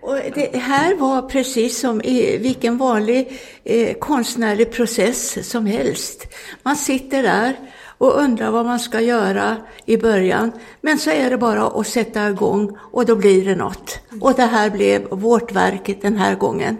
Och 0.00 0.16
det 0.34 0.56
här 0.56 0.94
var 0.94 1.22
precis 1.22 1.80
som 1.80 2.02
i 2.02 2.38
vilken 2.38 2.78
vanlig 2.78 3.40
eh, 3.64 3.94
konstnärlig 3.94 4.72
process 4.72 5.50
som 5.50 5.66
helst. 5.66 6.26
Man 6.62 6.76
sitter 6.76 7.22
där 7.22 7.56
och 7.98 8.18
undrar 8.20 8.50
vad 8.50 8.66
man 8.66 8.80
ska 8.80 9.00
göra 9.00 9.56
i 9.84 9.96
början. 9.96 10.52
Men 10.80 10.98
så 10.98 11.10
är 11.10 11.30
det 11.30 11.38
bara 11.38 11.66
att 11.66 11.86
sätta 11.86 12.28
igång 12.30 12.76
och 12.80 13.06
då 13.06 13.16
blir 13.16 13.44
det 13.44 13.56
något. 13.56 13.98
Och 14.20 14.34
det 14.34 14.42
här 14.42 14.70
blev 14.70 15.08
vårt 15.10 15.52
verk 15.52 15.98
den 16.02 16.16
här 16.16 16.34
gången. 16.34 16.76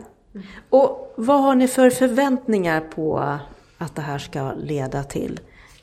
Och 0.71 1.14
vad 1.16 1.42
har 1.42 1.54
ni 1.54 1.68
för 1.68 1.90
förväntningar 1.90 2.80
på 2.80 3.38
att 3.78 3.94
det 3.94 4.02
här 4.02 4.18
ska 4.18 4.52
leda 4.52 5.04
till, 5.04 5.40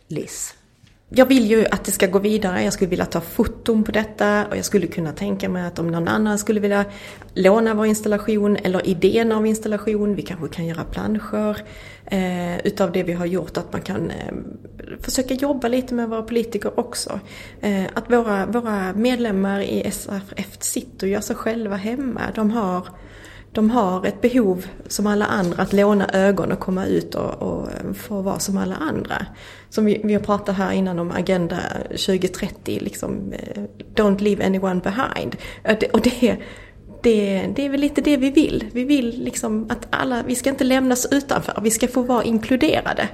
Liss? 0.08 0.56
Jag 1.14 1.26
vill 1.26 1.52
ju 1.52 1.66
att 1.66 1.86
det 1.86 1.92
ska 1.92 2.08
gå 2.08 2.20
vidare, 2.20 2.64
jag 2.64 2.74
skulle 2.74 2.90
vilja 2.90 3.06
ta 3.06 3.22
foton 3.22 3.84
på 3.84 3.92
detta 3.92 4.48
och 4.48 4.58
jag 4.58 4.66
skulle 4.66 4.88
kunna 4.88 5.12
tänka 5.12 5.50
mig 5.50 5.66
att 5.66 5.80
om 5.80 5.88
någon 5.88 6.08
annan 6.08 6.38
skulle 6.38 6.60
vilja 6.60 6.86
låna 7.34 7.74
vår 7.74 7.86
installation 7.86 8.58
eller 8.58 8.88
idén 8.88 9.32
av 9.32 9.46
installation, 9.46 10.16
vi 10.16 10.22
kanske 10.22 10.48
kan 10.48 10.66
göra 10.66 10.84
planscher 10.84 11.58
eh, 12.06 12.58
utav 12.58 12.92
det 12.92 13.04
vi 13.04 13.14
har 13.14 13.26
gjort, 13.26 13.58
att 13.58 13.74
man 13.74 13.82
kan 13.82 14.12
eh, 14.12 14.34
försöka 15.00 15.34
jobba 15.34 15.68
lite 15.68 15.94
med 15.94 16.10
våra 16.10 16.24
politiker 16.24 16.80
också. 16.80 17.20
Eh, 17.62 17.84
att 17.94 18.12
våra, 18.12 18.46
våra 18.46 18.94
medlemmar 18.94 19.62
i 19.62 19.92
SRF 19.92 20.58
sitter 20.60 21.08
och 21.08 21.12
gör 21.12 21.22
sig 21.22 21.36
själva 21.36 21.76
hemma, 21.76 22.22
de 22.36 22.52
har 22.52 22.88
de 23.54 23.70
har 23.70 24.06
ett 24.06 24.22
behov 24.22 24.66
som 24.88 25.08
alla 25.08 25.26
andra 25.26 25.64
att 25.64 25.74
låna 25.74 26.10
ögon 26.14 26.52
och 26.52 26.60
komma 26.60 26.86
ut 26.86 27.16
och, 27.16 27.34
och 27.34 27.68
få 27.96 28.22
vara 28.22 28.40
som 28.40 28.58
alla 28.58 28.76
andra. 28.76 29.26
Som 29.70 29.86
vi, 29.86 30.02
vi 30.04 30.14
har 30.14 30.22
pratat 30.22 30.58
här 30.58 30.72
innan 30.72 31.00
om 31.00 31.12
Agenda 31.12 31.60
2030, 31.90 32.80
liksom 32.82 33.34
eh, 33.34 33.64
Don't 33.96 34.22
leave 34.22 34.46
anyone 34.46 34.82
behind. 34.82 35.36
Och 35.94 36.02
det, 36.02 36.38
det, 37.04 37.48
det 37.56 37.66
är 37.66 37.70
väl 37.70 37.80
lite 37.80 38.02
det 38.02 38.18
vi 38.18 38.30
vill. 38.30 38.66
Vi 38.72 38.84
vill 38.84 39.24
liksom 39.24 39.68
att 39.70 39.88
alla, 39.90 40.24
vi 40.28 40.36
ska 40.36 40.50
inte 40.50 40.64
lämnas 40.64 41.08
utanför, 41.12 41.62
vi 41.64 41.72
ska 41.72 41.88
få 41.88 42.02
vara 42.02 42.24
inkluderade. 42.24 43.10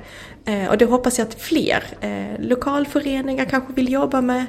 Eh, 0.45 0.69
och 0.69 0.77
det 0.77 0.85
hoppas 0.85 1.17
jag 1.17 1.27
att 1.27 1.41
fler 1.41 1.83
eh, 2.01 2.45
lokalföreningar 2.45 3.45
kanske 3.45 3.73
vill 3.73 3.91
jobba 3.91 4.21
med. 4.21 4.45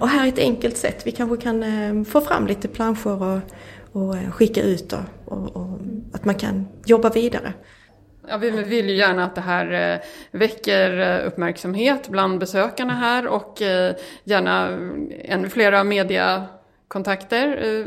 Och 0.00 0.08
här 0.08 0.24
är 0.24 0.28
ett 0.28 0.38
enkelt 0.38 0.76
sätt, 0.76 1.02
vi 1.04 1.12
kanske 1.12 1.36
kan 1.36 2.04
få 2.04 2.20
fram 2.20 2.46
lite 2.46 2.68
planscher 2.68 3.22
och 3.22 3.40
och 3.96 4.16
eh, 4.16 4.30
skicka 4.30 4.62
ut 4.62 4.92
och, 4.92 5.00
och, 5.24 5.56
och, 5.56 5.78
att 6.12 6.24
man 6.24 6.34
kan 6.34 6.68
jobba 6.84 7.10
vidare. 7.10 7.52
Ja, 8.28 8.36
vi 8.36 8.50
vill 8.50 8.88
ju 8.88 8.96
gärna 8.96 9.24
att 9.24 9.34
det 9.34 9.40
här 9.40 9.92
eh, 9.92 9.98
väcker 10.30 10.98
eh, 10.98 11.26
uppmärksamhet 11.26 12.08
bland 12.08 12.38
besökarna 12.38 12.94
här 12.94 13.26
och 13.26 13.62
gärna 14.24 14.68
ännu 15.10 15.48
flera 15.48 15.84
mediakontakter 15.84 17.86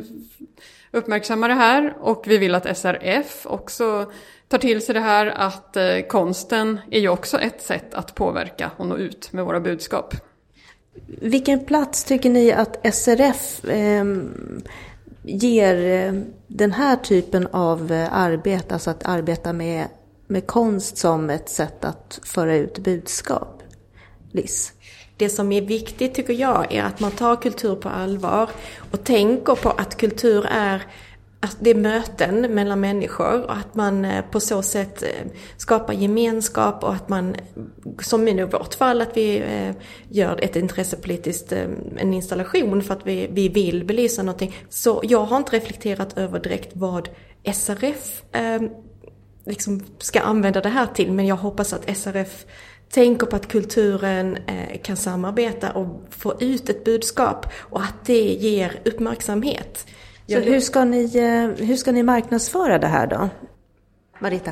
uppmärksammar 0.91 1.49
det 1.49 1.55
här. 1.55 1.93
Och 1.99 2.23
vi 2.27 2.37
vill 2.37 2.55
att 2.55 2.77
SRF 2.77 3.45
också 3.45 4.11
tar 4.47 4.57
till 4.57 4.81
sig 4.81 4.93
det 4.93 4.99
här 4.99 5.27
att 5.27 5.77
konsten 6.07 6.79
är 6.91 6.99
ju 6.99 7.09
också 7.09 7.39
ett 7.39 7.61
sätt 7.61 7.93
att 7.93 8.15
påverka 8.15 8.71
och 8.77 8.87
nå 8.87 8.97
ut 8.97 9.33
med 9.33 9.45
våra 9.45 9.59
budskap. 9.59 10.15
Vilken 11.21 11.65
plats 11.65 12.03
tycker 12.03 12.29
ni 12.29 12.51
att 12.51 12.95
SRF 12.95 13.65
eh, 13.65 14.05
ger 15.23 16.07
eh, 16.07 16.21
den 16.47 16.71
här 16.71 16.95
typen 16.95 17.47
av 17.47 17.91
eh, 17.91 18.13
arbete, 18.13 18.73
alltså 18.73 18.89
att 18.89 19.05
arbeta 19.05 19.53
med, 19.53 19.87
med 20.27 20.47
konst 20.47 20.97
som 20.97 21.29
ett 21.29 21.49
sätt 21.49 21.85
att 21.85 22.19
föra 22.23 22.55
ut 22.55 22.79
budskap? 22.79 23.63
Liss? 24.31 24.73
Det 25.17 25.29
som 25.29 25.51
är 25.51 25.61
viktigt 25.61 26.13
tycker 26.13 26.33
jag 26.33 26.73
är 26.73 26.83
att 26.83 26.99
man 26.99 27.11
tar 27.11 27.35
kultur 27.35 27.75
på 27.75 27.89
allvar 27.89 28.49
och 28.91 29.03
tänker 29.03 29.55
på 29.55 29.69
att 29.69 29.97
kultur 29.97 30.45
är 30.45 30.83
att 31.41 31.57
det 31.59 31.69
är 31.69 31.75
möten 31.75 32.41
mellan 32.41 32.79
människor 32.79 33.43
och 33.43 33.57
att 33.57 33.75
man 33.75 34.05
eh, 34.05 34.25
på 34.31 34.39
så 34.39 34.61
sätt 34.61 35.03
eh, 35.03 35.31
skapar 35.57 35.93
gemenskap 35.93 36.83
och 36.83 36.93
att 36.93 37.09
man, 37.09 37.35
som 38.01 38.27
i 38.27 38.43
vårt 38.43 38.73
fall, 38.73 39.01
att 39.01 39.17
vi 39.17 39.37
eh, 39.37 39.75
gör 40.09 40.43
ett 40.43 40.55
intressepolitiskt, 40.55 41.51
en 41.97 42.13
installation 42.13 42.83
för 42.83 42.93
att 42.93 43.07
vi, 43.07 43.27
vi 43.31 43.49
vill 43.49 43.85
belysa 43.85 44.23
någonting. 44.23 44.55
Så 44.69 45.01
jag 45.03 45.23
har 45.23 45.37
inte 45.37 45.55
reflekterat 45.55 46.17
över 46.17 46.39
direkt 46.39 46.71
vad 46.73 47.09
SRF 47.53 48.23
liksom 49.45 49.83
ska 49.97 50.19
använda 50.19 50.61
det 50.61 50.69
här 50.69 50.85
till, 50.85 51.11
men 51.11 51.27
jag 51.27 51.35
hoppas 51.35 51.73
att 51.73 51.97
SRF 51.97 52.45
tänker 52.89 53.25
på 53.25 53.35
att 53.35 53.47
kulturen 53.47 54.37
kan 54.83 54.97
samarbeta 54.97 55.71
och 55.71 56.05
få 56.09 56.33
ut 56.39 56.69
ett 56.69 56.83
budskap 56.83 57.45
och 57.55 57.81
att 57.81 58.05
det 58.05 58.33
ger 58.33 58.81
uppmärksamhet. 58.85 59.85
Så 60.29 60.39
hur 60.39 60.59
ska, 60.59 60.83
ni, 60.83 61.17
eh, 61.17 61.65
hur 61.65 61.75
ska 61.75 61.91
ni 61.91 62.03
marknadsföra 62.03 62.77
det 62.77 62.87
här 62.87 63.07
då? 63.07 63.29
Marita? 64.19 64.51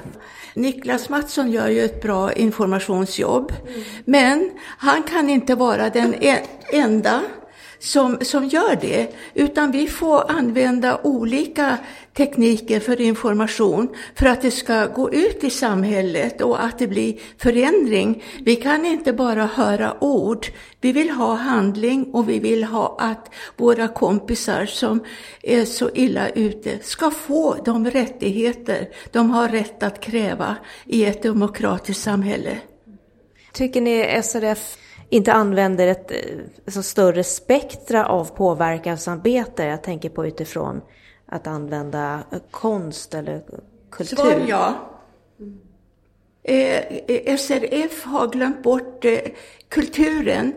Niklas 0.54 1.10
Mattsson 1.10 1.52
gör 1.52 1.68
ju 1.68 1.86
ett 1.86 2.02
bra 2.02 2.34
informationsjobb. 2.34 3.54
Mm. 3.68 3.82
Men 4.06 4.52
han 4.78 5.04
kan 5.04 5.30
inte 5.30 5.56
vara 5.56 5.90
den 5.90 6.14
e-, 6.14 6.46
enda 6.74 7.22
som, 7.80 8.18
som 8.22 8.48
gör 8.48 8.78
det, 8.82 9.16
utan 9.34 9.72
vi 9.72 9.88
får 9.88 10.32
använda 10.32 11.00
olika 11.04 11.78
tekniker 12.14 12.80
för 12.80 13.02
information 13.02 13.96
för 14.16 14.26
att 14.26 14.42
det 14.42 14.52
ska 14.52 14.86
gå 14.86 15.12
ut 15.12 15.44
i 15.44 15.50
samhället 15.50 16.42
och 16.42 16.64
att 16.64 16.80
det 16.80 16.88
blir 16.88 17.20
förändring. 17.38 18.24
Vi 18.46 18.56
kan 18.56 18.86
inte 18.86 19.14
bara 19.14 19.46
höra 19.46 20.04
ord. 20.04 20.48
Vi 20.82 20.92
vill 20.92 21.10
ha 21.10 21.34
handling 21.34 22.14
och 22.14 22.30
vi 22.30 22.40
vill 22.40 22.64
ha 22.64 22.98
att 23.00 23.34
våra 23.58 23.88
kompisar 23.88 24.66
som 24.66 25.04
är 25.42 25.66
så 25.66 25.90
illa 25.94 26.30
ute 26.30 26.80
ska 26.82 27.12
få 27.12 27.56
de 27.66 27.92
rättigheter 27.92 28.90
de 29.12 29.30
har 29.30 29.50
rätt 29.50 29.84
att 29.84 30.00
kräva 30.00 30.56
i 30.86 31.06
ett 31.06 31.24
demokratiskt 31.24 32.04
samhälle. 32.04 32.58
Tycker 33.54 33.82
ni 33.82 34.22
SRF 34.24 34.78
inte 35.10 35.34
använder 35.34 35.88
ett 35.88 36.12
alltså, 36.66 36.84
större 36.84 37.24
spektra 37.24 38.06
av 38.06 38.26
påverkansarbete? 38.26 39.64
Jag 39.64 39.84
tänker 39.84 40.10
på 40.10 40.26
utifrån 40.26 40.82
att 41.26 41.48
använda 41.48 42.24
konst 42.52 43.14
eller 43.14 43.44
kultur? 43.92 44.16
Svar 44.16 44.46
ja. 44.48 44.94
Eh, 46.44 46.78
eh 47.08 47.38
SRF 47.38 48.04
har 48.04 48.28
glömt 48.28 48.64
bort 48.64 49.06
eh, 49.06 49.20
kulturen. 49.70 50.54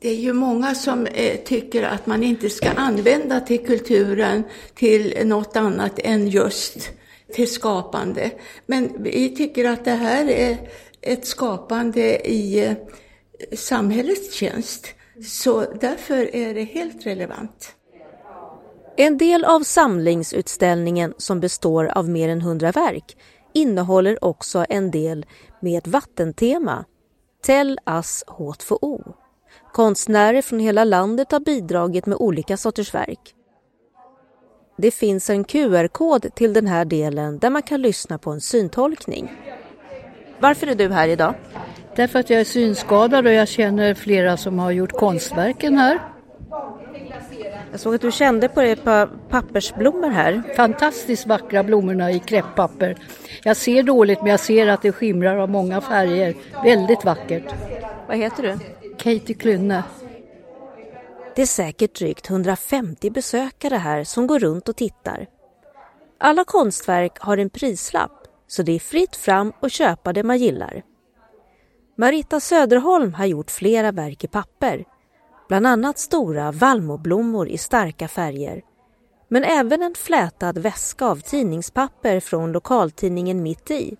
Det 0.00 0.08
är 0.08 0.14
ju 0.14 0.32
många 0.32 0.74
som 0.74 1.06
eh, 1.06 1.36
tycker 1.36 1.82
att 1.82 2.06
man 2.06 2.22
inte 2.22 2.50
ska 2.50 2.70
använda 2.70 3.40
till 3.40 3.66
kulturen 3.66 4.42
till 4.74 5.26
något 5.26 5.56
annat 5.56 5.98
än 5.98 6.28
just 6.28 6.90
till 7.32 7.52
skapande. 7.52 8.30
Men 8.66 8.90
vi 8.98 9.36
tycker 9.36 9.64
att 9.64 9.84
det 9.84 9.90
här 9.90 10.30
är 10.30 10.58
ett 11.00 11.26
skapande 11.26 12.28
i 12.30 12.64
eh, 12.64 12.72
samhällets 13.56 14.34
tjänst. 14.34 14.86
Så 15.24 15.60
därför 15.80 16.34
är 16.34 16.54
det 16.54 16.64
helt 16.64 17.06
relevant. 17.06 17.74
En 18.96 19.18
del 19.18 19.44
av 19.44 19.60
samlingsutställningen 19.60 21.14
som 21.18 21.40
består 21.40 21.84
av 21.84 22.08
mer 22.08 22.28
än 22.28 22.40
hundra 22.40 22.72
verk 22.72 23.16
innehåller 23.54 24.24
också 24.24 24.66
en 24.68 24.90
del 24.90 25.26
med 25.60 25.78
ett 25.78 25.86
vattentema, 25.86 26.84
Tell 27.42 27.78
us 27.86 28.24
H2O. 28.26 29.14
Konstnärer 29.72 30.42
från 30.42 30.60
hela 30.60 30.84
landet 30.84 31.32
har 31.32 31.40
bidragit 31.40 32.06
med 32.06 32.18
olika 32.18 32.56
sorters 32.56 32.94
verk. 32.94 33.34
Det 34.78 34.90
finns 34.90 35.30
en 35.30 35.44
QR-kod 35.44 36.34
till 36.34 36.52
den 36.52 36.66
här 36.66 36.84
delen 36.84 37.38
där 37.38 37.50
man 37.50 37.62
kan 37.62 37.82
lyssna 37.82 38.18
på 38.18 38.30
en 38.30 38.40
syntolkning. 38.40 39.32
Varför 40.40 40.66
är 40.66 40.74
du 40.74 40.88
här 40.88 41.08
idag? 41.08 41.34
Därför 41.96 42.18
att 42.18 42.30
jag 42.30 42.40
är 42.40 42.44
synskadad 42.44 43.26
och 43.26 43.32
jag 43.32 43.48
känner 43.48 43.94
flera 43.94 44.36
som 44.36 44.58
har 44.58 44.70
gjort 44.70 44.92
konstverken 44.92 45.78
här. 45.78 45.98
Jag 47.70 47.80
såg 47.80 47.94
att 47.94 48.00
du 48.00 48.12
kände 48.12 48.48
på 48.48 48.60
ett 48.60 48.84
par 48.84 49.06
pappersblommor 49.28 50.10
här. 50.10 50.42
Fantastiskt 50.56 51.26
vackra 51.26 51.62
blommorna 51.62 52.10
i 52.10 52.18
kräpppapper. 52.18 52.96
Jag 53.42 53.56
ser 53.56 53.82
dåligt 53.82 54.22
men 54.22 54.30
jag 54.30 54.40
ser 54.40 54.66
att 54.66 54.82
det 54.82 54.92
skimrar 54.92 55.36
av 55.36 55.50
många 55.50 55.80
färger. 55.80 56.34
Väldigt 56.64 57.04
vackert. 57.04 57.54
Vad 58.08 58.16
heter 58.16 58.42
du? 58.42 58.58
Katie 58.96 59.36
Klynne. 59.36 59.82
Det 61.34 61.42
är 61.42 61.46
säkert 61.46 61.94
drygt 61.94 62.30
150 62.30 63.10
besökare 63.10 63.74
här 63.74 64.04
som 64.04 64.26
går 64.26 64.38
runt 64.38 64.68
och 64.68 64.76
tittar. 64.76 65.26
Alla 66.18 66.44
konstverk 66.44 67.18
har 67.18 67.38
en 67.38 67.50
prislapp 67.50 68.12
så 68.46 68.62
det 68.62 68.72
är 68.72 68.78
fritt 68.78 69.16
fram 69.16 69.52
att 69.60 69.72
köpa 69.72 70.12
det 70.12 70.22
man 70.22 70.38
gillar. 70.38 70.82
Marita 71.98 72.40
Söderholm 72.40 73.14
har 73.14 73.26
gjort 73.26 73.50
flera 73.50 73.92
verk 73.92 74.24
i 74.24 74.28
papper 74.28 74.84
bland 75.48 75.66
annat 75.66 75.98
stora 75.98 76.52
vallmoblommor 76.52 77.48
i 77.48 77.58
starka 77.58 78.08
färger 78.08 78.62
men 79.28 79.44
även 79.44 79.82
en 79.82 79.94
flätad 79.94 80.58
väska 80.58 81.06
av 81.06 81.20
tidningspapper 81.20 82.20
från 82.20 82.52
lokaltidningen 82.52 83.42
Mitt 83.42 83.70
i. 83.70 83.96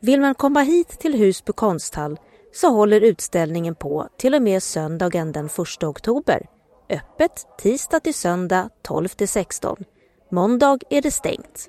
Vill 0.00 0.20
man 0.20 0.34
komma 0.34 0.60
hit 0.60 0.88
till 0.88 1.14
Husby 1.14 1.52
konsthall 1.52 2.18
så 2.54 2.68
håller 2.68 3.00
utställningen 3.00 3.74
på 3.74 4.08
till 4.16 4.34
och 4.34 4.42
med 4.42 4.62
söndagen 4.62 5.32
den 5.32 5.46
1 5.46 5.84
oktober 5.84 6.46
Öppet 6.90 7.46
tisdag 7.58 8.00
till 8.00 8.14
söndag 8.14 8.70
12 8.82 9.08
till 9.08 9.28
16. 9.28 9.84
Måndag 10.30 10.78
är 10.90 11.02
det 11.02 11.10
stängt. 11.10 11.68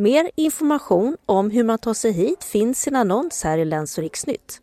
Mer 0.00 0.30
information 0.36 1.16
om 1.26 1.50
hur 1.50 1.64
man 1.64 1.78
tar 1.78 1.94
sig 1.94 2.12
hit 2.12 2.44
finns 2.44 2.86
i 2.86 2.90
en 2.90 2.96
annons 2.96 3.44
här 3.44 3.58
i 3.58 3.64
Läns 3.64 3.98
och 3.98 4.04
riksnytt. 4.04 4.60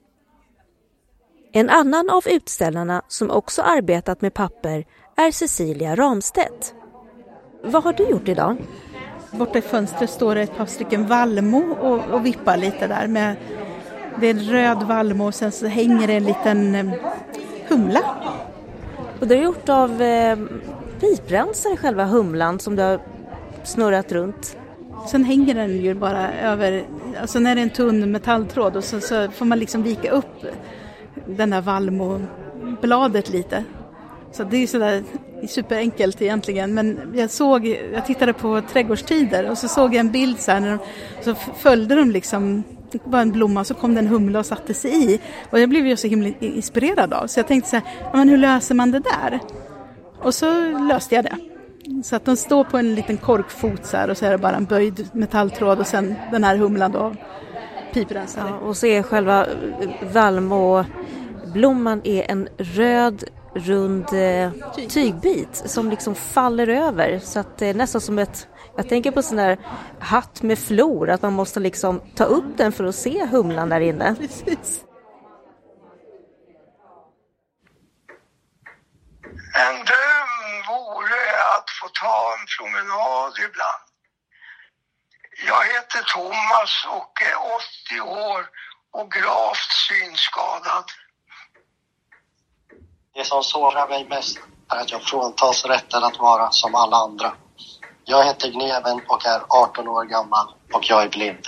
En 1.51 1.69
annan 1.69 2.09
av 2.09 2.23
utställarna 2.27 3.01
som 3.07 3.31
också 3.31 3.61
arbetat 3.61 4.21
med 4.21 4.33
papper 4.33 4.85
är 5.15 5.31
Cecilia 5.31 5.95
Ramstedt. 5.95 6.73
Vad 7.63 7.83
har 7.83 7.93
du 7.93 8.03
gjort 8.03 8.27
idag? 8.27 8.57
Borta 9.31 9.59
i 9.59 9.61
fönstret 9.61 10.09
står 10.09 10.35
det 10.35 10.41
ett 10.41 10.57
par 10.57 10.65
stycken 10.65 11.07
vallmo 11.07 11.75
och, 11.81 12.13
och 12.13 12.25
vippar 12.25 12.57
lite 12.57 12.87
där. 12.87 13.07
Med, 13.07 13.35
det 14.19 14.27
är 14.27 14.31
en 14.31 14.43
röd 14.43 14.83
vallmo 14.83 15.27
och 15.27 15.35
sen 15.35 15.51
så 15.51 15.67
hänger 15.67 16.07
det 16.07 16.13
en 16.13 16.23
liten 16.23 16.75
eh, 16.75 16.93
humla. 17.67 18.01
Och 19.19 19.27
det 19.27 19.35
är 19.35 19.43
gjort 19.43 19.69
av 19.69 20.01
eh, 20.01 20.37
piprensare, 20.99 21.77
själva 21.77 22.05
humlan 22.05 22.59
som 22.59 22.75
du 22.75 22.83
har 22.83 23.01
snurrat 23.63 24.11
runt. 24.11 24.57
Sen 25.05 25.23
hänger 25.23 25.55
den 25.55 25.81
ju 25.81 25.93
bara 25.93 26.33
över, 26.33 26.83
alltså 27.21 27.39
när 27.39 27.55
det 27.55 27.61
är 27.61 27.63
en 27.63 27.69
tunn 27.69 28.11
metalltråd 28.11 28.75
och 28.75 28.83
så, 28.83 28.99
så 28.99 29.31
får 29.31 29.45
man 29.45 29.59
liksom 29.59 29.83
vika 29.83 30.11
upp 30.11 30.45
den 31.25 31.49
där 31.49 31.61
vallmobladet 31.61 33.29
lite. 33.29 33.63
Så 34.31 34.43
det 34.43 34.57
är 34.57 34.67
sådär 34.67 35.03
superenkelt 35.47 36.21
egentligen 36.21 36.73
men 36.73 37.13
jag 37.15 37.29
såg, 37.31 37.67
jag 37.93 38.05
tittade 38.05 38.33
på 38.33 38.61
trädgårdstider 38.61 39.49
och 39.49 39.57
så 39.57 39.67
såg 39.67 39.93
jag 39.93 39.99
en 39.99 40.11
bild 40.11 40.39
så 40.39 40.51
här, 40.51 40.59
när 40.59 40.69
de, 40.69 40.79
så 41.23 41.35
följde 41.35 41.95
de 41.95 42.11
liksom 42.11 42.63
det 42.91 42.99
var 43.03 43.21
en 43.21 43.31
blomma 43.31 43.59
och 43.59 43.67
så 43.67 43.73
kom 43.73 43.93
det 43.93 43.99
en 43.99 44.07
humla 44.07 44.39
och 44.39 44.45
satte 44.45 44.73
sig 44.73 45.13
i. 45.13 45.19
Och 45.49 45.59
jag 45.59 45.69
blev 45.69 45.87
ju 45.87 45.97
så 45.97 46.07
himla 46.07 46.29
inspirerad 46.39 47.13
av 47.13 47.27
så 47.27 47.39
jag 47.39 47.47
tänkte 47.47 47.69
så 47.69 47.75
här, 47.75 47.85
men 48.13 48.29
hur 48.29 48.37
löser 48.37 48.75
man 48.75 48.91
det 48.91 48.99
där? 48.99 49.39
Och 50.21 50.35
så 50.35 50.77
löste 50.79 51.15
jag 51.15 51.23
det. 51.23 51.37
Så 52.03 52.15
att 52.15 52.25
de 52.25 52.37
står 52.37 52.63
på 52.63 52.77
en 52.77 52.95
liten 52.95 53.17
korkfot 53.17 53.85
så 53.85 53.97
här 53.97 54.09
och 54.09 54.17
så 54.17 54.25
är 54.25 54.31
det 54.31 54.37
bara 54.37 54.55
en 54.55 54.65
böjd 54.65 55.09
metalltråd 55.13 55.79
och 55.79 55.87
sen 55.87 56.15
den 56.31 56.43
här 56.43 56.57
humlan 56.57 56.91
då 56.91 57.15
piprensare. 57.93 58.49
Ja, 58.49 58.57
och 58.57 58.77
så 58.77 58.85
är 58.85 59.03
själva 59.03 59.47
vallmoblomman 60.13 62.01
är 62.03 62.31
en 62.31 62.47
röd 62.57 63.23
rund 63.53 64.13
eh, 64.13 64.51
tygbit 64.89 65.63
som 65.65 65.89
liksom 65.89 66.15
faller 66.15 66.67
över 66.67 67.19
så 67.19 67.39
att 67.39 67.57
det 67.57 67.67
är 67.67 67.73
nästan 67.73 68.01
som 68.01 68.19
ett 68.19 68.47
jag 68.77 68.89
tänker 68.89 69.11
på 69.11 69.21
sån 69.21 69.37
där 69.37 69.57
hatt 69.99 70.41
med 70.41 70.59
flor, 70.59 71.09
att 71.09 71.21
man 71.21 71.33
måste 71.33 71.59
liksom 71.59 72.01
ta 72.15 72.23
upp 72.23 72.57
den 72.57 72.71
för 72.71 72.83
att 72.83 72.95
se 72.95 73.25
humlan 73.25 73.69
där 73.69 73.79
inne. 73.79 74.15
Precis. 74.19 74.83
En 79.65 79.75
dröm 79.89 80.33
vore 80.67 81.23
att 81.55 81.69
få 81.87 81.93
ta 81.93 82.33
en 82.39 82.45
promenad 82.57 83.33
ibland. 83.37 83.83
Jag 85.47 85.65
heter 85.65 86.01
Thomas 86.13 86.85
och 86.87 87.21
är 87.21 87.37
80 87.95 88.01
år 88.01 88.49
och 88.91 89.11
gravt 89.11 89.71
synskadad. 89.87 90.85
Det 93.13 93.25
som 93.25 93.43
sårar 93.43 93.87
mig 93.87 94.05
mest 94.05 94.39
är 94.69 94.77
att 94.77 94.91
jag 94.91 95.03
fråntas 95.03 95.65
rätten 95.65 96.03
att 96.03 96.19
vara 96.19 96.51
som 96.51 96.75
alla 96.75 96.97
andra. 96.97 97.35
Jag 98.05 98.25
heter 98.25 98.49
Gneven 98.49 99.01
och 99.07 99.25
är 99.25 99.41
18 99.49 99.87
år 99.87 100.05
gammal 100.05 100.47
och 100.73 100.89
jag 100.89 101.03
är 101.03 101.09
blind. 101.09 101.45